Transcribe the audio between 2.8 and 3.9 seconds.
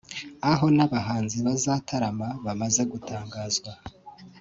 gutangazwa